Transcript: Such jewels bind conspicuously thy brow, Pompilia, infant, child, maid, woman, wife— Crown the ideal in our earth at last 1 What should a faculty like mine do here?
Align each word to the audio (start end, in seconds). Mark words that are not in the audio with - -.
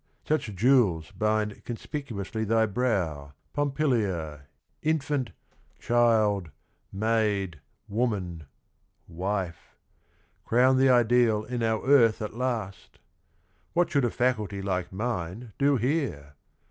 Such 0.27 0.55
jewels 0.55 1.11
bind 1.11 1.63
conspicuously 1.63 2.43
thy 2.43 2.65
brow, 2.65 3.33
Pompilia, 3.53 4.47
infant, 4.81 5.29
child, 5.77 6.49
maid, 6.91 7.59
woman, 7.87 8.47
wife— 9.07 9.75
Crown 10.47 10.77
the 10.77 10.89
ideal 10.89 11.43
in 11.43 11.61
our 11.61 11.85
earth 11.85 12.19
at 12.19 12.33
last 12.33 12.97
1 13.73 13.73
What 13.73 13.91
should 13.91 14.05
a 14.05 14.09
faculty 14.09 14.59
like 14.63 14.91
mine 14.91 15.53
do 15.59 15.77
here? 15.77 16.33